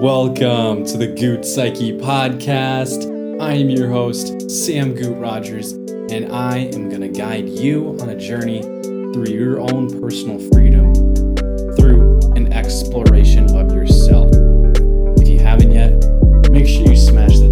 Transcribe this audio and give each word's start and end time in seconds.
Welcome 0.00 0.84
to 0.84 0.96
the 0.96 1.08
Gute 1.08 1.44
Psyche 1.44 1.98
podcast. 1.98 3.02
I 3.40 3.54
am 3.54 3.68
your 3.68 3.90
host, 3.90 4.48
Sam 4.48 4.94
Gute 4.94 5.20
Rogers, 5.20 5.72
and 5.72 6.32
I 6.32 6.58
am 6.58 6.88
going 6.88 7.00
to 7.00 7.08
guide 7.08 7.48
you 7.48 7.98
on 8.00 8.08
a 8.08 8.16
journey 8.16 8.62
through 8.62 9.26
your 9.26 9.58
own 9.58 10.00
personal 10.00 10.38
freedom, 10.52 10.94
through 11.74 12.20
an 12.36 12.52
exploration 12.52 13.50
of 13.56 13.74
yourself. 13.74 14.30
If 15.20 15.26
you 15.26 15.40
haven't 15.40 15.72
yet, 15.72 15.90
make 16.52 16.68
sure 16.68 16.86
you 16.86 16.96
smash 16.96 17.40
that 17.40 17.47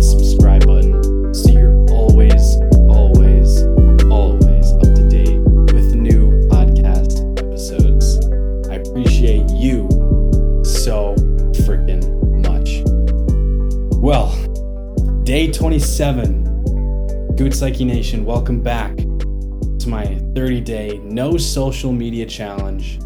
27. 15.96 17.36
Gute 17.36 17.55
Psyche 17.55 17.86
Nation, 17.86 18.27
welcome 18.27 18.60
back 18.60 18.95
to 18.98 19.88
my 19.88 20.05
30 20.34 20.60
day 20.60 21.00
no 21.02 21.38
social 21.38 21.91
media 21.91 22.27
challenge. 22.27 22.96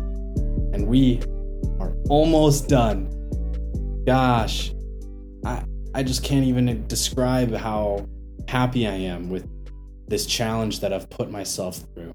And 0.73 0.89
we 0.89 1.21
are 1.79 1.95
almost 2.09 2.69
done. 2.69 3.09
Gosh, 4.05 4.73
I, 5.45 5.63
I 5.95 6.03
just 6.03 6.25
can't 6.25 6.45
even 6.45 6.85
describe 6.89 7.55
how 7.55 8.09
happy 8.49 8.89
I 8.89 8.95
am 8.95 9.30
with 9.30 9.49
this 10.09 10.27
challenge 10.27 10.80
that 10.80 10.93
I've 10.93 11.09
put 11.09 11.30
myself 11.30 11.85
through. 11.95 12.13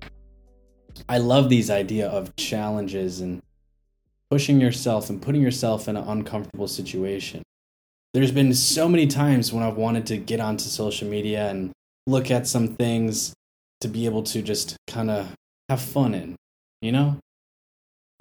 I 1.07 1.19
love 1.19 1.47
these 1.47 1.69
idea 1.69 2.09
of 2.09 2.35
challenges 2.35 3.21
and 3.21 3.41
pushing 4.29 4.59
yourself 4.59 5.09
and 5.09 5.21
putting 5.21 5.41
yourself 5.41 5.87
in 5.87 5.95
an 5.95 6.03
uncomfortable 6.05 6.67
situation. 6.67 7.44
There's 8.15 8.31
been 8.31 8.53
so 8.53 8.87
many 8.87 9.07
times 9.07 9.51
when 9.51 9.61
I've 9.61 9.75
wanted 9.75 10.05
to 10.05 10.15
get 10.15 10.39
onto 10.39 10.63
social 10.63 11.05
media 11.05 11.49
and 11.49 11.73
look 12.07 12.31
at 12.31 12.47
some 12.47 12.69
things 12.69 13.33
to 13.81 13.89
be 13.89 14.05
able 14.05 14.23
to 14.23 14.41
just 14.41 14.77
kind 14.87 15.11
of 15.11 15.33
have 15.67 15.81
fun 15.81 16.13
in, 16.13 16.37
you 16.81 16.93
know? 16.93 17.17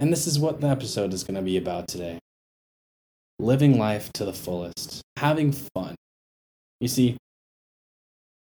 And 0.01 0.11
this 0.11 0.27
is 0.27 0.37
what 0.37 0.59
the 0.59 0.67
episode 0.67 1.13
is 1.13 1.23
going 1.23 1.37
to 1.37 1.41
be 1.41 1.55
about 1.55 1.87
today 1.87 2.19
living 3.39 3.79
life 3.79 4.11
to 4.15 4.25
the 4.25 4.33
fullest, 4.33 5.01
having 5.15 5.53
fun. 5.53 5.95
You 6.81 6.89
see, 6.89 7.15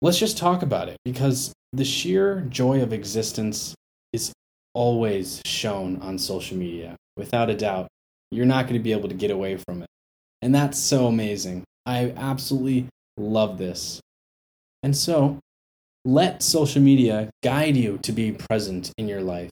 let's 0.00 0.18
just 0.18 0.38
talk 0.38 0.62
about 0.62 0.88
it 0.88 0.96
because 1.04 1.52
the 1.74 1.84
sheer 1.84 2.40
joy 2.48 2.80
of 2.80 2.90
existence 2.90 3.74
is 4.14 4.32
always 4.72 5.42
shown 5.44 6.00
on 6.00 6.16
social 6.16 6.56
media. 6.56 6.96
Without 7.18 7.50
a 7.50 7.54
doubt, 7.54 7.88
you're 8.30 8.46
not 8.46 8.64
going 8.64 8.80
to 8.80 8.82
be 8.82 8.92
able 8.92 9.10
to 9.10 9.14
get 9.14 9.30
away 9.30 9.58
from 9.58 9.82
it. 9.82 9.88
And 10.44 10.54
that's 10.54 10.78
so 10.78 11.06
amazing. 11.06 11.64
I 11.86 12.12
absolutely 12.18 12.88
love 13.16 13.56
this. 13.56 13.98
And 14.82 14.94
so, 14.94 15.38
let 16.04 16.42
social 16.42 16.82
media 16.82 17.30
guide 17.42 17.78
you 17.78 17.98
to 18.02 18.12
be 18.12 18.30
present 18.30 18.92
in 18.98 19.08
your 19.08 19.22
life. 19.22 19.48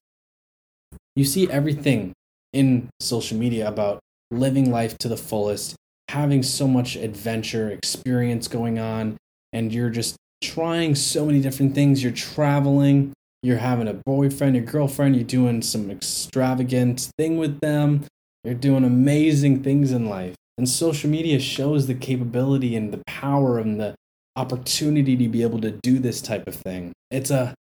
You 1.17 1.25
see 1.25 1.51
everything 1.51 2.13
in 2.53 2.91
social 3.01 3.39
media 3.39 3.67
about 3.67 4.01
living 4.31 4.71
life 4.71 4.99
to 4.99 5.09
the 5.09 5.17
fullest, 5.17 5.77
having 6.11 6.43
so 6.43 6.69
much 6.69 6.95
adventure 6.97 7.71
experience 7.71 8.47
going 8.47 8.79
on, 8.79 9.17
and 9.51 9.73
you're 9.73 9.89
just 9.89 10.17
trying 10.45 10.95
so 10.95 11.25
many 11.25 11.41
different 11.41 11.75
things. 11.75 12.03
You're 12.03 12.13
traveling, 12.13 13.15
you're 13.43 13.57
having 13.57 13.89
a 13.89 13.95
boyfriend, 13.95 14.57
your 14.57 14.67
girlfriend, 14.67 15.17
you're 15.17 15.25
doing 15.25 15.63
some 15.63 15.91
extravagant 15.91 17.09
thing 17.17 17.39
with 17.39 17.61
them, 17.61 18.05
you're 18.45 18.53
doing 18.53 18.85
amazing 18.85 19.63
things 19.63 19.91
in 19.91 20.07
life. 20.07 20.35
And 20.59 20.69
social 20.69 21.09
media 21.09 21.41
shows 21.41 21.87
the 21.87 21.95
capability 21.95 22.77
and 22.77 22.93
the 22.93 23.03
power 23.07 23.59
and 23.59 23.81
the 23.81 23.95
opportunity 24.37 25.17
to 25.17 25.29
be 25.29 25.43
able 25.43 25.61
to 25.61 25.73
do 25.83 25.99
this 25.99 26.21
type 26.21 26.47
of 26.47 26.55
thing. 26.55 26.93
It's 27.11 27.31
a 27.31 27.55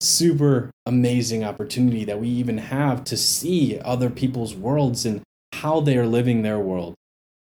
super 0.00 0.70
amazing 0.86 1.44
opportunity 1.44 2.04
that 2.04 2.20
we 2.20 2.28
even 2.28 2.58
have 2.58 3.04
to 3.04 3.16
see 3.16 3.78
other 3.80 4.10
people's 4.10 4.54
worlds 4.54 5.04
and 5.04 5.22
how 5.54 5.80
they 5.80 5.96
are 5.96 6.06
living 6.06 6.42
their 6.42 6.58
world. 6.58 6.94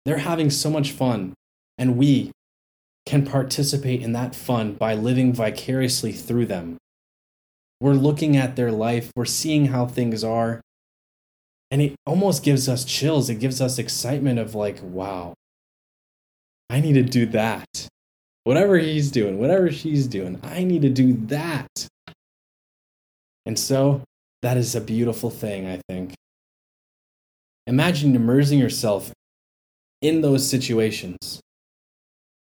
They're 0.05 0.19
having 0.19 0.51
so 0.51 0.69
much 0.69 0.93
fun, 0.93 1.33
and 1.79 1.97
we 1.97 2.33
can 3.07 3.25
participate 3.25 4.03
in 4.03 4.13
that 4.13 4.35
fun 4.35 4.75
by 4.75 4.95
living 4.95 5.33
vicariously 5.33 6.13
through 6.13 6.47
them. 6.47 6.77
We're 7.81 7.95
looking 7.95 8.37
at 8.37 8.57
their 8.57 8.73
life, 8.73 9.11
we're 9.17 9.25
seeing 9.25 9.67
how 9.67 9.87
things 9.87 10.23
are, 10.23 10.61
and 11.75 11.83
it 11.83 11.97
almost 12.07 12.45
gives 12.45 12.69
us 12.69 12.85
chills. 12.85 13.29
It 13.29 13.41
gives 13.41 13.61
us 13.61 13.81
excitement 13.81 14.39
of 14.39 14.55
like, 14.55 14.79
wow, 14.81 15.35
I 16.71 16.79
need 16.79 16.93
to 16.93 17.03
do 17.03 17.27
that. 17.27 17.67
Whatever 18.45 18.79
he's 18.79 19.11
doing, 19.11 19.41
whatever 19.41 19.73
she's 19.73 20.07
doing, 20.07 20.39
I 20.45 20.63
need 20.63 20.83
to 20.83 20.89
do 20.89 21.15
that. 21.27 21.89
And 23.45 23.59
so 23.59 24.03
that 24.43 24.57
is 24.57 24.77
a 24.77 24.81
beautiful 24.81 25.31
thing, 25.31 25.67
I 25.67 25.81
think. 25.89 26.15
Imagine 27.67 28.15
immersing 28.15 28.61
yourself 28.61 29.11
in 30.01 30.21
those 30.21 30.49
situations 30.49 31.41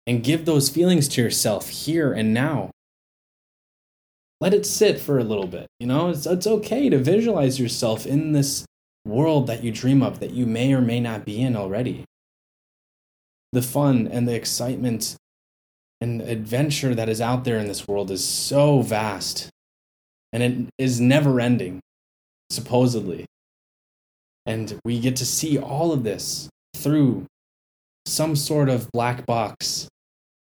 and 0.06 0.22
give 0.22 0.44
those 0.44 0.68
feelings 0.68 1.08
to 1.08 1.22
yourself 1.22 1.70
here 1.70 2.12
and 2.12 2.34
now. 2.34 2.72
Let 4.42 4.52
it 4.52 4.66
sit 4.66 5.00
for 5.00 5.18
a 5.18 5.24
little 5.24 5.46
bit. 5.46 5.66
You 5.80 5.86
know, 5.86 6.10
it's, 6.10 6.26
it's 6.26 6.46
okay 6.46 6.90
to 6.90 6.98
visualize 6.98 7.58
yourself 7.58 8.04
in 8.04 8.32
this 8.32 8.66
world 9.04 9.46
that 9.46 9.62
you 9.62 9.70
dream 9.70 10.02
of 10.02 10.20
that 10.20 10.30
you 10.30 10.46
may 10.46 10.72
or 10.72 10.80
may 10.80 11.00
not 11.00 11.24
be 11.24 11.40
in 11.40 11.56
already. 11.56 12.04
The 13.52 13.62
fun 13.62 14.08
and 14.08 14.26
the 14.26 14.34
excitement 14.34 15.16
and 16.00 16.20
adventure 16.20 16.94
that 16.94 17.08
is 17.08 17.20
out 17.20 17.44
there 17.44 17.58
in 17.58 17.68
this 17.68 17.86
world 17.86 18.10
is 18.10 18.24
so 18.26 18.82
vast 18.82 19.50
and 20.32 20.42
it 20.42 20.68
is 20.78 21.00
never 21.00 21.40
ending, 21.40 21.80
supposedly. 22.50 23.24
And 24.46 24.78
we 24.84 24.98
get 24.98 25.16
to 25.16 25.26
see 25.26 25.58
all 25.58 25.92
of 25.92 26.02
this 26.02 26.48
through 26.74 27.26
some 28.04 28.34
sort 28.34 28.68
of 28.68 28.90
black 28.92 29.24
box 29.26 29.88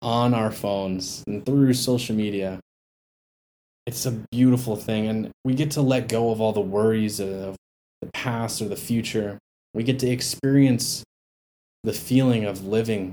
on 0.03 0.35
our 0.35 0.51
phones 0.51 1.23
and 1.27 1.47
through 1.47 1.75
social 1.75 2.15
media. 2.15 2.59
It's 3.87 4.05
a 4.05 4.21
beautiful 4.31 4.77
thing, 4.77 5.07
and 5.07 5.31
we 5.45 5.55
get 5.55 5.71
to 5.73 5.81
let 5.81 6.09
go 6.09 6.31
of 6.31 6.41
all 6.41 6.53
the 6.53 6.61
worries 6.61 7.21
of 7.21 7.57
the 8.03 8.11
past 8.13 8.63
or 8.63 8.69
the 8.69 8.77
future. 8.77 9.39
We 9.75 9.83
get 9.83 9.99
to 10.01 10.09
experience 10.09 11.05
the 11.85 11.93
feeling 11.93 12.45
of 12.45 12.67
living 12.67 13.13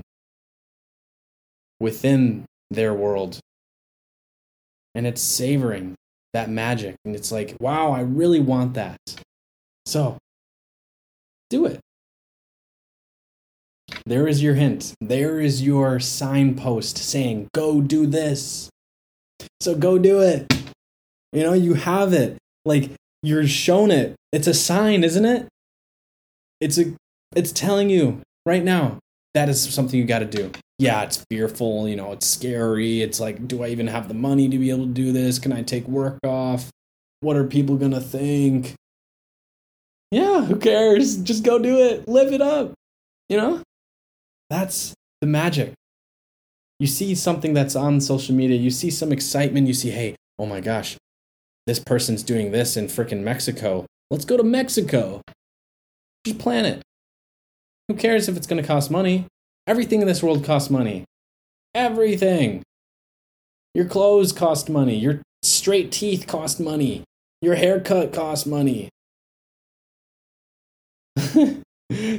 within 1.80 2.44
their 2.70 2.94
world. 2.94 3.38
And 4.94 5.06
it's 5.06 5.22
savoring 5.22 5.94
that 6.32 6.50
magic. 6.50 6.96
And 7.04 7.14
it's 7.14 7.30
like, 7.30 7.56
wow, 7.60 7.92
I 7.92 8.00
really 8.00 8.40
want 8.40 8.74
that. 8.74 8.96
So 9.84 10.18
do 11.50 11.66
it. 11.66 11.80
There 14.04 14.26
is 14.26 14.42
your 14.42 14.54
hint. 14.54 14.94
There 15.00 15.40
is 15.40 15.62
your 15.62 16.00
signpost 16.00 16.98
saying, 16.98 17.48
go 17.54 17.80
do 17.80 18.06
this. 18.06 18.68
So 19.60 19.74
go 19.74 19.98
do 19.98 20.20
it. 20.20 20.46
You 21.32 21.42
know, 21.42 21.52
you 21.52 21.74
have 21.74 22.12
it. 22.12 22.38
Like, 22.64 22.90
you're 23.22 23.46
shown 23.46 23.90
it. 23.90 24.14
It's 24.32 24.46
a 24.46 24.54
sign, 24.54 25.04
isn't 25.04 25.24
it? 25.24 25.48
It's 26.60 26.78
a 26.78 26.94
it's 27.34 27.52
telling 27.52 27.90
you 27.90 28.20
right 28.44 28.64
now 28.64 28.98
that 29.34 29.48
is 29.48 29.62
something 29.62 29.98
you 29.98 30.06
got 30.06 30.20
to 30.20 30.24
do. 30.24 30.50
Yeah, 30.78 31.02
it's 31.02 31.24
fearful, 31.30 31.88
you 31.88 31.96
know, 31.96 32.12
it's 32.12 32.26
scary. 32.26 33.02
It's 33.02 33.20
like 33.20 33.46
do 33.46 33.62
I 33.62 33.68
even 33.68 33.86
have 33.86 34.08
the 34.08 34.14
money 34.14 34.48
to 34.48 34.58
be 34.58 34.70
able 34.70 34.86
to 34.86 34.92
do 34.92 35.12
this? 35.12 35.38
Can 35.38 35.52
I 35.52 35.62
take 35.62 35.86
work 35.88 36.18
off? 36.24 36.70
What 37.20 37.36
are 37.36 37.44
people 37.44 37.76
going 37.76 37.92
to 37.92 38.00
think? 38.00 38.74
Yeah, 40.10 40.44
who 40.44 40.56
cares? 40.56 41.16
Just 41.16 41.44
go 41.44 41.58
do 41.58 41.78
it. 41.78 42.06
Live 42.06 42.32
it 42.32 42.40
up. 42.40 42.72
You 43.28 43.36
know? 43.38 43.62
That's 44.50 44.94
the 45.20 45.26
magic. 45.26 45.72
You 46.78 46.86
see 46.86 47.14
something 47.14 47.54
that's 47.54 47.74
on 47.74 48.00
social 48.00 48.34
media, 48.34 48.58
you 48.58 48.70
see 48.70 48.90
some 48.90 49.10
excitement, 49.10 49.66
you 49.66 49.74
see, 49.74 49.90
hey, 49.90 50.14
oh 50.38 50.46
my 50.46 50.60
gosh, 50.60 50.96
this 51.66 51.78
person's 51.78 52.22
doing 52.22 52.52
this 52.52 52.76
in 52.76 52.86
freaking 52.86 53.22
Mexico. 53.22 53.86
Let's 54.10 54.24
go 54.24 54.36
to 54.36 54.42
Mexico. 54.42 55.20
Just 56.24 56.38
plan 56.38 56.64
it. 56.64 56.82
Who 57.88 57.94
cares 57.94 58.28
if 58.28 58.36
it's 58.36 58.46
going 58.46 58.60
to 58.60 58.66
cost 58.66 58.90
money? 58.90 59.26
Everything 59.66 60.00
in 60.00 60.06
this 60.06 60.22
world 60.22 60.44
costs 60.44 60.70
money. 60.70 61.04
Everything. 61.74 62.62
Your 63.74 63.86
clothes 63.86 64.32
cost 64.32 64.70
money. 64.70 64.96
Your 64.96 65.22
straight 65.42 65.92
teeth 65.92 66.26
cost 66.26 66.60
money. 66.60 67.04
Your 67.42 67.56
haircut 67.56 68.12
costs 68.12 68.46
money. 68.46 68.88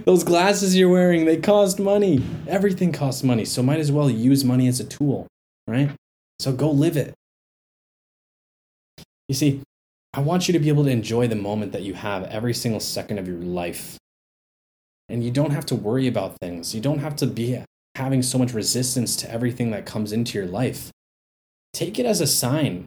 Those 0.05 0.23
glasses 0.23 0.75
you're 0.75 0.89
wearing, 0.89 1.25
they 1.25 1.38
cost 1.38 1.79
money. 1.79 2.23
Everything 2.47 2.91
costs 2.91 3.23
money. 3.23 3.45
So 3.45 3.61
might 3.61 3.79
as 3.79 3.91
well 3.91 4.09
use 4.09 4.45
money 4.45 4.67
as 4.67 4.79
a 4.79 4.85
tool, 4.85 5.27
right? 5.67 5.91
So 6.39 6.53
go 6.53 6.71
live 6.71 6.95
it. 6.95 7.13
You 9.27 9.35
see, 9.35 9.62
I 10.13 10.21
want 10.21 10.47
you 10.47 10.53
to 10.53 10.59
be 10.59 10.69
able 10.69 10.85
to 10.85 10.89
enjoy 10.89 11.27
the 11.27 11.35
moment 11.35 11.74
that 11.74 11.83
you 11.83 11.94
have 11.94 12.24
every 12.25 12.53
single 12.53 12.79
second 12.79 13.19
of 13.19 13.27
your 13.27 13.38
life. 13.38 13.97
and 15.09 15.24
you 15.24 15.31
don't 15.31 15.51
have 15.51 15.65
to 15.68 15.75
worry 15.75 16.07
about 16.07 16.38
things. 16.39 16.75
You 16.75 16.81
don't 16.81 17.00
have 17.00 17.15
to 17.18 17.27
be 17.27 17.63
having 17.95 18.21
so 18.21 18.38
much 18.38 18.53
resistance 18.53 19.15
to 19.18 19.31
everything 19.31 19.71
that 19.71 19.85
comes 19.85 20.12
into 20.12 20.38
your 20.38 20.47
life. 20.47 20.91
Take 21.74 21.97
it 22.00 22.06
as 22.06 22.21
a 22.21 22.27
sign. 22.27 22.85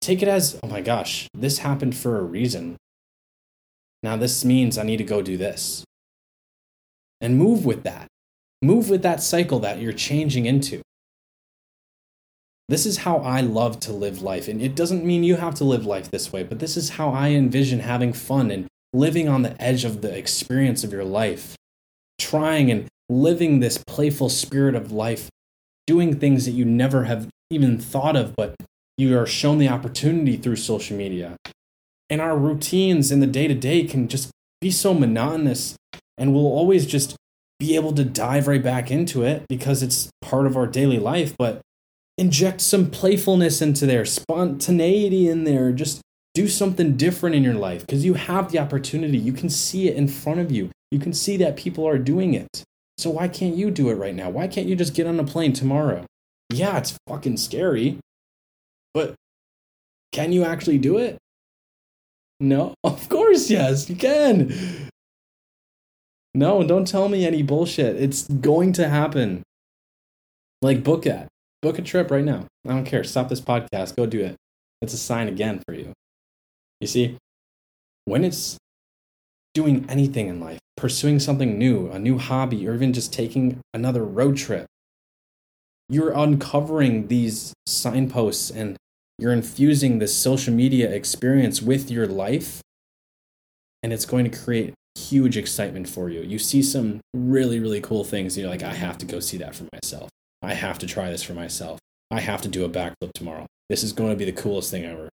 Take 0.00 0.22
it 0.22 0.28
as, 0.28 0.58
oh 0.62 0.68
my 0.68 0.80
gosh, 0.80 1.28
this 1.34 1.58
happened 1.58 1.96
for 1.96 2.18
a 2.18 2.22
reason. 2.22 2.76
Now, 4.02 4.16
this 4.16 4.44
means 4.44 4.78
I 4.78 4.84
need 4.84 4.98
to 4.98 5.04
go 5.04 5.22
do 5.22 5.36
this. 5.36 5.84
And 7.20 7.36
move 7.36 7.66
with 7.66 7.82
that. 7.82 8.06
Move 8.62 8.88
with 8.88 9.02
that 9.02 9.22
cycle 9.22 9.58
that 9.60 9.80
you're 9.80 9.92
changing 9.92 10.46
into. 10.46 10.82
This 12.68 12.84
is 12.84 12.98
how 12.98 13.18
I 13.18 13.40
love 13.40 13.80
to 13.80 13.92
live 13.92 14.20
life. 14.20 14.46
And 14.46 14.60
it 14.60 14.74
doesn't 14.74 15.04
mean 15.04 15.24
you 15.24 15.36
have 15.36 15.54
to 15.56 15.64
live 15.64 15.86
life 15.86 16.10
this 16.10 16.32
way, 16.32 16.42
but 16.42 16.58
this 16.58 16.76
is 16.76 16.90
how 16.90 17.10
I 17.10 17.30
envision 17.30 17.80
having 17.80 18.12
fun 18.12 18.50
and 18.50 18.66
living 18.92 19.28
on 19.28 19.42
the 19.42 19.60
edge 19.60 19.84
of 19.84 20.02
the 20.02 20.14
experience 20.14 20.84
of 20.84 20.92
your 20.92 21.04
life. 21.04 21.56
Trying 22.18 22.70
and 22.70 22.86
living 23.08 23.60
this 23.60 23.78
playful 23.86 24.28
spirit 24.28 24.74
of 24.74 24.92
life, 24.92 25.30
doing 25.86 26.18
things 26.18 26.44
that 26.44 26.52
you 26.52 26.64
never 26.64 27.04
have 27.04 27.28
even 27.50 27.78
thought 27.78 28.16
of, 28.16 28.36
but 28.36 28.54
you 28.98 29.18
are 29.18 29.26
shown 29.26 29.58
the 29.58 29.68
opportunity 29.68 30.36
through 30.36 30.56
social 30.56 30.96
media. 30.96 31.36
And 32.10 32.20
our 32.20 32.36
routines 32.36 33.10
in 33.10 33.20
the 33.20 33.26
day 33.26 33.48
to 33.48 33.54
day 33.54 33.84
can 33.84 34.08
just 34.08 34.30
be 34.60 34.70
so 34.70 34.92
monotonous, 34.92 35.76
and 36.18 36.34
we'll 36.34 36.44
always 36.44 36.84
just 36.84 37.16
be 37.58 37.76
able 37.76 37.92
to 37.92 38.04
dive 38.04 38.46
right 38.46 38.62
back 38.62 38.90
into 38.90 39.22
it 39.22 39.46
because 39.48 39.82
it's 39.82 40.10
part 40.20 40.46
of 40.46 40.56
our 40.56 40.66
daily 40.66 40.98
life. 40.98 41.34
But 41.38 41.60
inject 42.18 42.60
some 42.60 42.90
playfulness 42.90 43.62
into 43.62 43.86
there, 43.86 44.04
spontaneity 44.04 45.28
in 45.28 45.44
there, 45.44 45.72
just 45.72 46.00
do 46.34 46.48
something 46.48 46.96
different 46.96 47.34
in 47.34 47.42
your 47.42 47.54
life 47.54 47.86
because 47.86 48.04
you 48.04 48.14
have 48.14 48.52
the 48.52 48.58
opportunity. 48.58 49.16
You 49.16 49.32
can 49.32 49.48
see 49.48 49.88
it 49.88 49.96
in 49.96 50.08
front 50.08 50.40
of 50.40 50.50
you. 50.50 50.70
You 50.90 50.98
can 50.98 51.12
see 51.12 51.36
that 51.38 51.56
people 51.56 51.86
are 51.86 51.98
doing 51.98 52.34
it. 52.34 52.64
So 52.96 53.10
why 53.10 53.28
can't 53.28 53.56
you 53.56 53.70
do 53.70 53.88
it 53.90 53.94
right 53.94 54.14
now? 54.14 54.28
Why 54.30 54.48
can't 54.48 54.66
you 54.66 54.74
just 54.74 54.94
get 54.94 55.06
on 55.06 55.20
a 55.20 55.24
plane 55.24 55.52
tomorrow? 55.52 56.04
Yeah, 56.50 56.78
it's 56.78 56.96
fucking 57.06 57.36
scary. 57.36 57.98
But 58.92 59.14
can 60.12 60.32
you 60.32 60.44
actually 60.44 60.78
do 60.78 60.98
it? 60.98 61.18
No, 62.40 62.74
of 62.84 63.08
course, 63.08 63.50
yes, 63.50 63.88
you 63.88 63.96
can. 63.96 64.52
No, 66.34 66.62
don't 66.62 66.86
tell 66.86 67.08
me 67.08 67.26
any 67.26 67.42
bullshit. 67.42 67.96
It's 67.96 68.26
going 68.28 68.72
to 68.74 68.88
happen. 68.88 69.42
Like, 70.62 70.82
book 70.82 71.06
it. 71.06 71.28
Book 71.60 71.78
a 71.78 71.82
trip 71.82 72.10
right 72.10 72.24
now. 72.24 72.46
I 72.66 72.70
don't 72.70 72.84
care. 72.84 73.02
Stop 73.02 73.28
this 73.28 73.40
podcast. 73.40 73.96
Go 73.96 74.06
do 74.06 74.20
it. 74.20 74.36
It's 74.80 74.94
a 74.94 74.98
sign 74.98 75.28
again 75.28 75.60
for 75.66 75.74
you. 75.74 75.92
You 76.80 76.86
see, 76.86 77.16
when 78.04 78.24
it's 78.24 78.56
doing 79.54 79.84
anything 79.88 80.28
in 80.28 80.38
life, 80.38 80.60
pursuing 80.76 81.18
something 81.18 81.58
new, 81.58 81.90
a 81.90 81.98
new 81.98 82.18
hobby, 82.18 82.68
or 82.68 82.74
even 82.74 82.92
just 82.92 83.12
taking 83.12 83.58
another 83.74 84.04
road 84.04 84.36
trip, 84.36 84.66
you're 85.88 86.12
uncovering 86.12 87.08
these 87.08 87.54
signposts 87.66 88.50
and 88.50 88.76
you're 89.18 89.32
infusing 89.32 89.98
this 89.98 90.14
social 90.14 90.54
media 90.54 90.88
experience 90.90 91.60
with 91.60 91.90
your 91.90 92.06
life. 92.06 92.60
And 93.82 93.92
it's 93.92 94.06
going 94.06 94.30
to 94.30 94.38
create 94.38 94.74
huge 94.96 95.36
excitement 95.36 95.88
for 95.88 96.08
you. 96.08 96.20
You 96.20 96.38
see 96.38 96.62
some 96.62 97.00
really, 97.14 97.58
really 97.58 97.80
cool 97.80 98.04
things, 98.04 98.38
you're 98.38 98.48
like, 98.48 98.62
I 98.62 98.74
have 98.74 98.98
to 98.98 99.06
go 99.06 99.18
see 99.18 99.38
that 99.38 99.56
for 99.56 99.64
myself. 99.72 100.08
I 100.42 100.54
have 100.54 100.78
to 100.78 100.86
try 100.86 101.10
this 101.10 101.22
for 101.22 101.34
myself. 101.34 101.78
I 102.10 102.20
have 102.20 102.40
to 102.42 102.48
do 102.48 102.64
a 102.64 102.68
backflip 102.68 103.12
tomorrow. 103.14 103.46
This 103.68 103.82
is 103.82 103.92
going 103.92 104.10
to 104.10 104.16
be 104.16 104.24
the 104.24 104.32
coolest 104.32 104.70
thing 104.70 104.84
ever. 104.84 105.08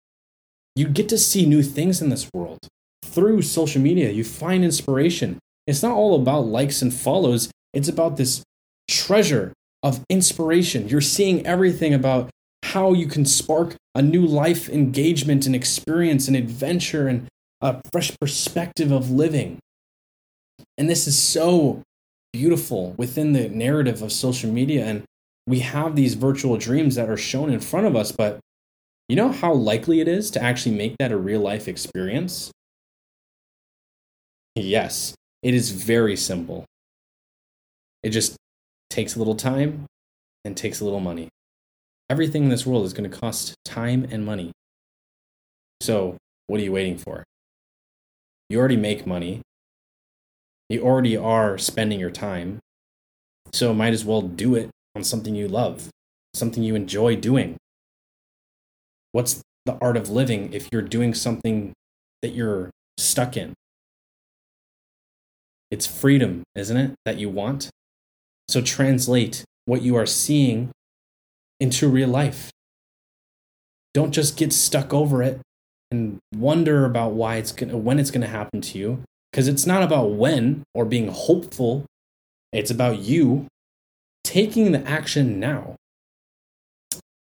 You 0.75 0.87
get 0.87 1.09
to 1.09 1.17
see 1.17 1.45
new 1.45 1.63
things 1.63 2.01
in 2.01 2.09
this 2.09 2.29
world 2.33 2.59
through 3.03 3.41
social 3.41 3.81
media. 3.81 4.11
You 4.11 4.23
find 4.23 4.63
inspiration. 4.63 5.39
It's 5.67 5.81
not 5.81 5.95
all 5.95 6.15
about 6.15 6.45
likes 6.45 6.81
and 6.81 6.93
follows, 6.93 7.49
it's 7.73 7.87
about 7.87 8.17
this 8.17 8.43
treasure 8.87 9.53
of 9.83 10.03
inspiration. 10.09 10.87
You're 10.87 11.01
seeing 11.01 11.45
everything 11.45 11.93
about 11.93 12.29
how 12.63 12.93
you 12.93 13.07
can 13.07 13.25
spark 13.25 13.75
a 13.93 14.01
new 14.01 14.25
life 14.25 14.69
engagement 14.69 15.45
and 15.45 15.55
experience 15.55 16.27
and 16.27 16.35
adventure 16.35 17.07
and 17.07 17.27
a 17.61 17.81
fresh 17.91 18.11
perspective 18.19 18.91
of 18.91 19.11
living. 19.11 19.59
And 20.77 20.89
this 20.89 21.07
is 21.07 21.17
so 21.17 21.83
beautiful 22.33 22.93
within 22.97 23.33
the 23.33 23.47
narrative 23.49 24.01
of 24.01 24.11
social 24.11 24.51
media. 24.51 24.85
And 24.85 25.03
we 25.47 25.59
have 25.59 25.95
these 25.95 26.15
virtual 26.15 26.57
dreams 26.57 26.95
that 26.95 27.09
are 27.09 27.17
shown 27.17 27.51
in 27.51 27.59
front 27.59 27.85
of 27.85 27.95
us, 27.95 28.11
but 28.11 28.39
you 29.07 29.15
know 29.15 29.31
how 29.31 29.53
likely 29.53 29.99
it 29.99 30.07
is 30.07 30.31
to 30.31 30.41
actually 30.41 30.75
make 30.75 30.97
that 30.97 31.11
a 31.11 31.17
real 31.17 31.41
life 31.41 31.67
experience? 31.67 32.51
Yes, 34.55 35.13
it 35.43 35.53
is 35.53 35.71
very 35.71 36.15
simple. 36.15 36.65
It 38.01 38.09
just 38.09 38.35
takes 38.89 39.15
a 39.15 39.19
little 39.19 39.35
time 39.35 39.85
and 40.43 40.57
takes 40.57 40.79
a 40.79 40.83
little 40.85 40.99
money. 40.99 41.29
Everything 42.09 42.43
in 42.43 42.49
this 42.49 42.65
world 42.65 42.85
is 42.85 42.93
going 42.93 43.09
to 43.09 43.17
cost 43.17 43.53
time 43.65 44.07
and 44.09 44.25
money. 44.25 44.51
So, 45.81 46.17
what 46.47 46.59
are 46.59 46.63
you 46.63 46.71
waiting 46.71 46.97
for? 46.97 47.23
You 48.49 48.59
already 48.59 48.77
make 48.77 49.05
money. 49.05 49.41
You 50.69 50.81
already 50.81 51.17
are 51.17 51.57
spending 51.57 51.99
your 51.99 52.11
time. 52.11 52.59
So, 53.53 53.73
might 53.73 53.93
as 53.93 54.05
well 54.05 54.21
do 54.21 54.55
it 54.55 54.69
on 54.95 55.03
something 55.03 55.35
you 55.35 55.47
love, 55.47 55.89
something 56.33 56.63
you 56.63 56.75
enjoy 56.75 57.15
doing. 57.15 57.57
What's 59.11 59.41
the 59.65 59.77
art 59.81 59.97
of 59.97 60.09
living 60.09 60.53
if 60.53 60.69
you're 60.71 60.81
doing 60.81 61.13
something 61.13 61.73
that 62.21 62.29
you're 62.29 62.69
stuck 62.97 63.35
in? 63.35 63.53
It's 65.71 65.85
freedom, 65.85 66.43
isn't 66.55 66.77
it, 66.77 66.93
that 67.05 67.17
you 67.17 67.29
want? 67.29 67.69
So 68.47 68.61
translate 68.61 69.43
what 69.65 69.81
you 69.81 69.95
are 69.95 70.05
seeing 70.05 70.71
into 71.59 71.87
real 71.87 72.09
life. 72.09 72.51
Don't 73.93 74.11
just 74.11 74.37
get 74.37 74.53
stuck 74.53 74.93
over 74.93 75.23
it 75.23 75.39
and 75.89 76.19
wonder 76.33 76.85
about 76.85 77.13
why 77.13 77.37
it's 77.37 77.51
to 77.53 77.77
when 77.77 77.99
it's 77.99 78.11
going 78.11 78.21
to 78.21 78.27
happen 78.27 78.61
to 78.61 78.77
you 78.77 79.03
because 79.31 79.47
it's 79.47 79.65
not 79.65 79.83
about 79.83 80.11
when 80.11 80.63
or 80.73 80.85
being 80.85 81.07
hopeful. 81.07 81.85
It's 82.51 82.71
about 82.71 82.99
you 82.99 83.47
taking 84.25 84.71
the 84.71 84.85
action 84.85 85.39
now. 85.39 85.75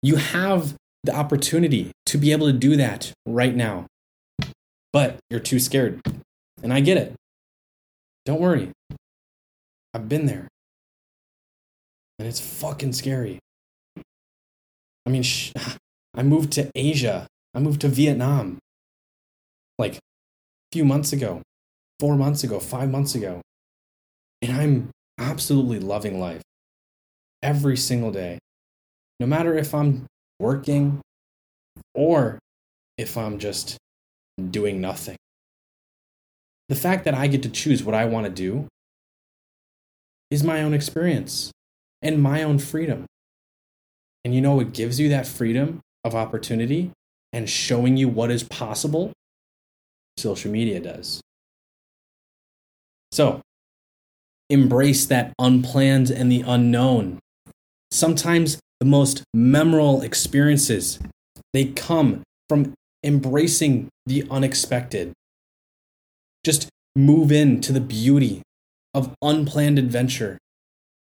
You 0.02 0.16
have 0.16 0.76
the 1.02 1.14
opportunity 1.14 1.90
to 2.06 2.18
be 2.18 2.30
able 2.30 2.46
to 2.46 2.52
do 2.52 2.76
that 2.76 3.12
right 3.26 3.56
now, 3.56 3.86
but 4.92 5.16
you're 5.30 5.40
too 5.40 5.58
scared. 5.58 6.00
And 6.62 6.72
I 6.72 6.80
get 6.80 6.98
it. 6.98 7.14
Don't 8.26 8.40
worry. 8.40 8.70
I've 9.94 10.08
been 10.08 10.26
there. 10.26 10.46
And 12.18 12.28
it's 12.28 12.40
fucking 12.40 12.92
scary. 12.92 13.38
I 15.06 15.10
mean, 15.10 15.22
sh- 15.22 15.52
I 16.14 16.22
moved 16.22 16.52
to 16.52 16.70
Asia. 16.74 17.26
I 17.54 17.60
moved 17.60 17.80
to 17.80 17.88
Vietnam 17.88 18.58
like 19.78 19.94
a 19.96 20.00
few 20.72 20.84
months 20.84 21.12
ago, 21.12 21.40
four 21.98 22.16
months 22.16 22.44
ago, 22.44 22.60
five 22.60 22.90
months 22.90 23.14
ago. 23.14 23.40
And 24.42 24.52
I'm 24.52 24.90
absolutely 25.18 25.80
loving 25.80 26.20
life 26.20 26.42
every 27.42 27.76
single 27.76 28.10
day. 28.10 28.38
No 29.18 29.26
matter 29.26 29.56
if 29.56 29.74
I'm 29.74 30.06
working 30.38 31.00
or 31.94 32.38
if 32.96 33.16
I'm 33.16 33.38
just 33.38 33.76
doing 34.50 34.80
nothing. 34.80 35.16
The 36.68 36.76
fact 36.76 37.04
that 37.04 37.14
I 37.14 37.26
get 37.26 37.42
to 37.42 37.48
choose 37.48 37.82
what 37.82 37.94
I 37.94 38.04
want 38.04 38.26
to 38.26 38.32
do 38.32 38.68
is 40.30 40.44
my 40.44 40.62
own 40.62 40.72
experience 40.72 41.50
and 42.00 42.22
my 42.22 42.42
own 42.42 42.58
freedom. 42.58 43.06
And 44.24 44.34
you 44.34 44.40
know, 44.40 44.60
it 44.60 44.72
gives 44.72 45.00
you 45.00 45.08
that 45.08 45.26
freedom 45.26 45.80
of 46.04 46.14
opportunity 46.14 46.92
and 47.32 47.48
showing 47.48 47.96
you 47.96 48.08
what 48.08 48.30
is 48.30 48.42
possible. 48.42 49.12
Social 50.16 50.50
media 50.50 50.80
does. 50.80 51.20
So, 53.12 53.40
embrace 54.48 55.06
that 55.06 55.32
unplanned 55.38 56.10
and 56.10 56.30
the 56.30 56.42
unknown. 56.46 57.18
Sometimes 57.90 58.58
the 58.78 58.86
most 58.86 59.22
memorable 59.34 60.02
experiences 60.02 60.98
they 61.52 61.66
come 61.66 62.22
from 62.48 62.74
embracing 63.04 63.88
the 64.06 64.26
unexpected. 64.30 65.12
Just 66.44 66.68
move 66.96 67.30
into 67.30 67.72
the 67.72 67.80
beauty 67.80 68.42
of 68.94 69.14
unplanned 69.22 69.78
adventure 69.78 70.38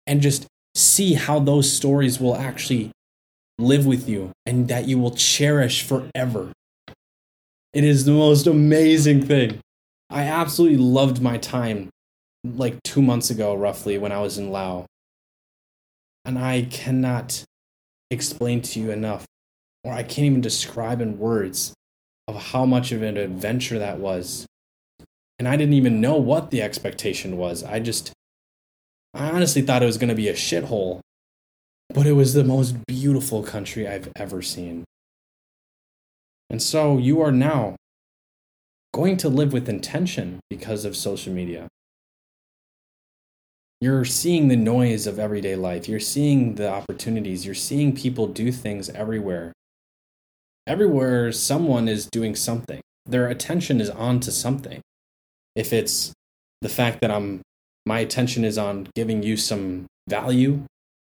and 0.06 0.22
just 0.22 0.48
see 0.76 1.14
how 1.14 1.40
those 1.40 1.72
stories 1.72 2.20
will 2.20 2.36
actually 2.36 2.92
live 3.60 3.86
with 3.86 4.08
you 4.08 4.32
and 4.46 4.68
that 4.68 4.88
you 4.88 4.98
will 4.98 5.12
cherish 5.12 5.84
forever. 5.84 6.52
It 7.74 7.84
is 7.84 8.06
the 8.06 8.12
most 8.12 8.48
amazing 8.48 9.26
thing. 9.26 9.60
I 10.10 10.24
absolutely 10.24 10.78
loved 10.78 11.22
my 11.22 11.38
time 11.38 11.90
like 12.44 12.82
two 12.84 13.02
months 13.02 13.30
ago, 13.30 13.54
roughly, 13.56 13.98
when 13.98 14.12
I 14.12 14.22
was 14.22 14.38
in 14.38 14.52
Laos. 14.52 14.86
And 16.28 16.38
I 16.38 16.68
cannot 16.70 17.46
explain 18.12 18.62
to 18.62 18.82
you 18.82 18.92
enough, 18.92 19.26
or 19.86 19.94
I 19.94 20.04
can't 20.04 20.26
even 20.26 20.42
describe 20.42 21.00
in 21.00 21.18
words 21.18 21.74
of 22.28 22.36
how 22.36 22.66
much 22.66 22.92
of 22.92 23.02
an 23.02 23.16
adventure 23.16 23.80
that 23.80 24.00
was. 24.00 24.46
And 25.40 25.48
I 25.48 25.56
didn't 25.56 25.76
even 25.76 26.02
know 26.02 26.18
what 26.18 26.52
the 26.52 26.62
expectation 26.62 27.38
was. 27.38 27.64
I 27.64 27.80
just, 27.80 28.12
I 29.14 29.30
honestly 29.30 29.62
thought 29.62 29.82
it 29.82 29.86
was 29.86 29.98
going 29.98 30.10
to 30.10 30.16
be 30.16 30.28
a 30.28 30.34
shithole, 30.34 31.00
but 31.94 32.06
it 32.06 32.14
was 32.14 32.34
the 32.34 32.44
most 32.44 32.86
beautiful 32.86 33.42
country 33.42 33.88
I've 33.88 34.12
ever 34.18 34.42
seen. 34.42 34.84
And 36.50 36.62
so 36.62 36.98
you 36.98 37.22
are 37.22 37.32
now 37.32 37.78
going 38.94 39.16
to 39.18 39.30
live 39.30 39.54
with 39.54 39.70
intention 39.70 40.42
because 40.50 40.84
of 40.84 40.98
social 40.98 41.32
media. 41.32 41.70
You're 43.80 44.06
seeing 44.06 44.48
the 44.48 44.56
noise 44.56 45.06
of 45.06 45.20
everyday 45.20 45.56
life. 45.56 45.88
You're 45.88 46.00
seeing 46.00 46.56
the 46.56 46.68
opportunities. 46.70 47.46
You're 47.46 47.54
seeing 47.54 47.96
people 47.96 48.28
do 48.28 48.52
things 48.52 48.90
everywhere. 48.90 49.54
Everywhere, 50.66 51.32
someone 51.32 51.88
is 51.88 52.08
doing 52.08 52.36
something. 52.36 52.82
Their 53.06 53.28
attention 53.28 53.80
is 53.80 53.90
on 53.92 54.20
to 54.22 54.32
something. 54.32 54.82
If 55.56 55.72
it's 55.74 56.12
the 56.62 56.70
fact 56.70 57.02
that 57.02 57.12
I'm, 57.12 57.42
my 57.86 58.00
attention 58.00 58.44
is 58.44 58.58
on 58.58 58.90
giving 58.96 59.22
you 59.22 59.38
some 59.38 59.86
value, 60.10 60.64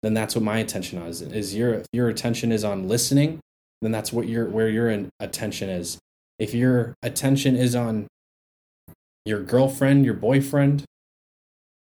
then 0.03 0.13
that's 0.13 0.35
what 0.35 0.43
my 0.43 0.59
attention 0.59 1.01
is. 1.01 1.21
Is 1.21 1.55
your 1.55 1.83
your 1.91 2.09
attention 2.09 2.51
is 2.51 2.63
on 2.63 2.87
listening, 2.87 3.39
then 3.81 3.91
that's 3.91 4.13
what 4.13 4.27
your 4.27 4.45
where 4.45 4.69
your 4.69 5.07
attention 5.19 5.69
is. 5.69 5.97
If 6.39 6.53
your 6.53 6.93
attention 7.03 7.55
is 7.55 7.75
on 7.75 8.07
your 9.25 9.41
girlfriend, 9.41 10.05
your 10.05 10.15
boyfriend, 10.15 10.85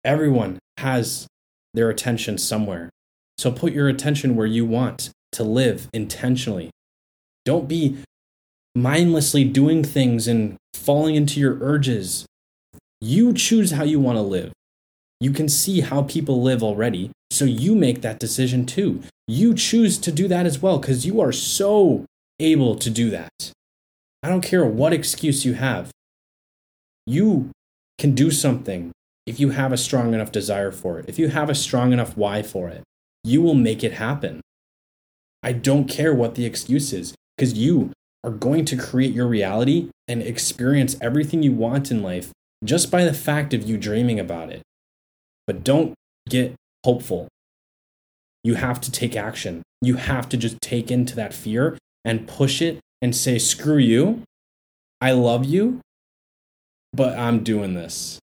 everyone 0.04 0.58
has 0.78 1.26
their 1.74 1.90
attention 1.90 2.38
somewhere. 2.38 2.90
So 3.38 3.50
put 3.50 3.72
your 3.72 3.88
attention 3.88 4.36
where 4.36 4.46
you 4.46 4.64
want 4.64 5.10
to 5.32 5.42
live 5.42 5.88
intentionally. 5.92 6.70
Don't 7.44 7.68
be 7.68 7.98
mindlessly 8.74 9.44
doing 9.44 9.82
things 9.82 10.28
and 10.28 10.56
falling 10.74 11.14
into 11.14 11.40
your 11.40 11.58
urges. 11.60 12.26
You 13.00 13.32
choose 13.32 13.72
how 13.72 13.84
you 13.84 14.00
want 14.00 14.16
to 14.16 14.22
live. 14.22 14.52
You 15.20 15.30
can 15.30 15.48
see 15.48 15.80
how 15.80 16.02
people 16.02 16.42
live 16.42 16.62
already, 16.62 17.10
so 17.30 17.44
you 17.44 17.74
make 17.74 18.02
that 18.02 18.18
decision 18.18 18.66
too. 18.66 19.02
You 19.28 19.54
choose 19.54 19.98
to 19.98 20.12
do 20.12 20.26
that 20.28 20.46
as 20.46 20.60
well 20.60 20.78
because 20.78 21.06
you 21.06 21.20
are 21.20 21.32
so 21.32 22.06
able 22.40 22.76
to 22.76 22.90
do 22.90 23.10
that. 23.10 23.52
I 24.22 24.28
don't 24.28 24.40
care 24.40 24.64
what 24.64 24.92
excuse 24.92 25.44
you 25.44 25.54
have. 25.54 25.90
You 27.06 27.50
can 27.98 28.14
do 28.14 28.30
something 28.30 28.92
if 29.26 29.38
you 29.38 29.50
have 29.50 29.72
a 29.72 29.76
strong 29.76 30.14
enough 30.14 30.32
desire 30.32 30.72
for 30.72 30.98
it, 30.98 31.06
if 31.08 31.18
you 31.18 31.28
have 31.28 31.48
a 31.48 31.54
strong 31.54 31.92
enough 31.92 32.16
why 32.16 32.42
for 32.42 32.68
it, 32.68 32.82
you 33.24 33.40
will 33.40 33.54
make 33.54 33.84
it 33.84 33.94
happen. 33.94 34.40
I 35.42 35.52
don't 35.52 35.88
care 35.88 36.14
what 36.14 36.34
the 36.34 36.44
excuse 36.44 36.92
is 36.92 37.14
because 37.36 37.54
you 37.54 37.92
are 38.24 38.30
going 38.30 38.64
to 38.66 38.76
create 38.76 39.12
your 39.12 39.26
reality 39.26 39.90
and 40.06 40.22
experience 40.22 40.96
everything 41.00 41.42
you 41.42 41.52
want 41.52 41.90
in 41.90 42.02
life 42.02 42.32
just 42.64 42.90
by 42.90 43.04
the 43.04 43.14
fact 43.14 43.52
of 43.52 43.68
you 43.68 43.76
dreaming 43.76 44.20
about 44.20 44.50
it. 44.50 44.62
But 45.46 45.64
don't 45.64 45.94
get 46.28 46.54
hopeful. 46.84 47.28
You 48.44 48.54
have 48.54 48.80
to 48.82 48.92
take 48.92 49.16
action. 49.16 49.62
You 49.80 49.96
have 49.96 50.28
to 50.28 50.36
just 50.36 50.60
take 50.60 50.90
into 50.90 51.16
that 51.16 51.34
fear 51.34 51.76
and 52.04 52.28
push 52.28 52.62
it 52.62 52.78
and 53.00 53.14
say, 53.14 53.38
screw 53.38 53.78
you. 53.78 54.22
I 55.00 55.10
love 55.12 55.44
you, 55.44 55.80
but 56.92 57.18
I'm 57.18 57.42
doing 57.42 57.74
this. 57.74 58.20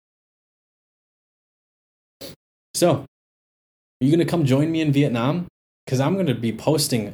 So, 2.75 2.91
are 2.91 3.05
you 4.01 4.11
going 4.11 4.19
to 4.19 4.29
come 4.29 4.43
join 4.43 4.69
me 4.69 4.81
in 4.81 4.91
Vietnam? 4.91 5.47
Because 5.85 6.01
I'm 6.01 6.15
going 6.15 6.25
to 6.25 6.35
be 6.35 6.51
posting 6.51 7.13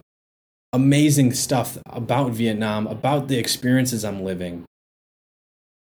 amazing 0.73 1.33
stuff 1.33 1.77
about 1.85 2.31
Vietnam, 2.31 2.87
about 2.87 3.27
the 3.27 3.37
experiences 3.37 4.03
I'm 4.03 4.23
living. 4.23 4.65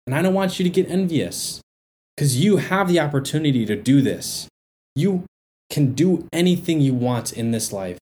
And 0.06 0.14
I 0.14 0.22
don't 0.22 0.34
want 0.34 0.60
you 0.60 0.66
to 0.66 0.70
get 0.70 0.90
envious 0.90 1.62
because 2.14 2.44
you 2.44 2.58
have 2.58 2.90
the 2.90 3.00
opportunity 3.00 3.66
to 3.66 3.78
do 3.78 4.02
this. 4.02 4.50
You 4.94 5.24
can 5.70 5.94
do 5.94 6.28
anything 6.34 6.82
you 6.82 6.94
want 6.94 7.32
in 7.32 7.52
this 7.52 7.72
life. 7.72 7.98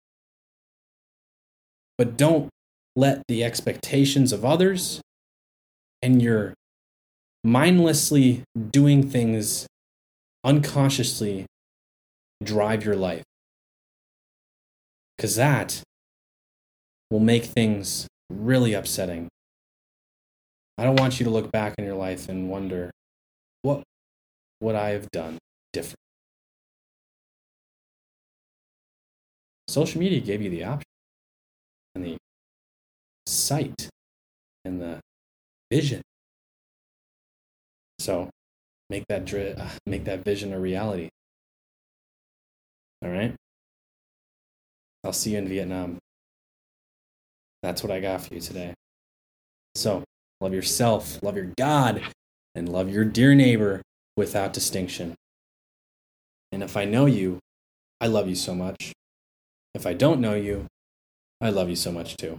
But 1.99 2.17
don't 2.17 2.49
let 2.95 3.21
the 3.27 3.43
expectations 3.43 4.33
of 4.33 4.43
others 4.43 5.01
and 6.01 6.19
your 6.19 6.55
mindlessly 7.43 8.41
doing 8.71 9.07
things 9.07 9.67
unconsciously 10.43 11.45
drive 12.43 12.83
your 12.85 12.95
life. 12.95 13.23
Because 15.17 15.35
that 15.35 15.81
will 17.09 17.19
make 17.19 17.45
things 17.45 18.07
really 18.29 18.73
upsetting. 18.73 19.27
I 20.77 20.83
don't 20.83 20.99
want 20.99 21.19
you 21.19 21.25
to 21.25 21.29
look 21.29 21.51
back 21.51 21.75
in 21.77 21.85
your 21.85 21.95
life 21.95 22.29
and 22.29 22.49
wonder, 22.49 22.91
what 23.63 23.83
would 24.61 24.75
I 24.75 24.89
have 24.89 25.11
done 25.11 25.37
different? 25.73 25.97
Social 29.67 29.99
media 29.99 30.19
gave 30.19 30.41
you 30.41 30.49
the 30.49 30.63
option 30.63 30.85
and 31.95 32.05
the 32.05 32.17
sight 33.27 33.89
and 34.65 34.81
the 34.81 34.99
vision. 35.69 36.01
So 37.99 38.29
make 38.89 39.03
that 39.09 39.25
dri- 39.25 39.53
uh, 39.53 39.69
make 39.85 40.05
that 40.05 40.23
vision 40.23 40.53
a 40.53 40.59
reality. 40.59 41.09
All 43.03 43.09
right? 43.09 43.33
I'll 45.03 45.13
see 45.13 45.31
you 45.31 45.37
in 45.37 45.47
Vietnam. 45.47 45.97
That's 47.63 47.83
what 47.83 47.91
I 47.91 47.99
got 47.99 48.21
for 48.21 48.33
you 48.33 48.41
today. 48.41 48.73
So, 49.75 50.03
love 50.41 50.53
yourself, 50.53 51.21
love 51.21 51.35
your 51.35 51.51
God, 51.57 52.01
and 52.55 52.69
love 52.69 52.89
your 52.89 53.05
dear 53.05 53.35
neighbor 53.35 53.81
without 54.17 54.53
distinction. 54.53 55.15
And 56.51 56.63
if 56.63 56.75
I 56.75 56.85
know 56.85 57.05
you, 57.05 57.39
I 58.01 58.07
love 58.07 58.27
you 58.27 58.35
so 58.35 58.53
much. 58.55 58.93
If 59.73 59.85
I 59.85 59.93
don't 59.93 60.19
know 60.19 60.33
you, 60.33 60.65
I 61.39 61.49
love 61.49 61.69
you 61.69 61.75
so 61.75 61.91
much 61.91 62.17
too. 62.17 62.37